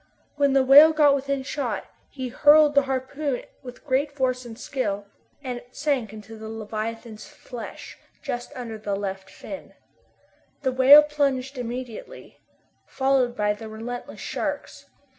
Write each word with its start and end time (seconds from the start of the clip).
When 0.35 0.53
the 0.53 0.63
whale 0.65 0.93
got 0.93 1.13
within 1.13 1.43
shot, 1.43 1.85
he 2.09 2.29
hurled 2.29 2.73
the 2.73 2.81
harpoon 2.89 3.43
with 3.61 3.85
great 3.85 4.11
force 4.11 4.45
and 4.47 4.57
skill, 4.57 5.05
and 5.43 5.59
it 5.59 5.75
sank 5.75 6.11
into 6.11 6.39
the 6.39 6.49
leviathan's 6.49 7.27
flesh 7.27 7.99
just 8.23 8.51
under 8.55 8.79
the 8.79 8.95
left 8.95 9.29
fin. 9.29 9.75
The 10.63 10.71
whale 10.71 11.03
plunged 11.03 11.55
immediately, 11.59 12.39
followed 12.87 13.35
by 13.35 13.53
the 13.53 13.69
relentless 13.69 14.19
sharks. 14.19 14.89